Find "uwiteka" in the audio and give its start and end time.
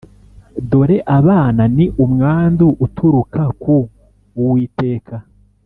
4.39-5.15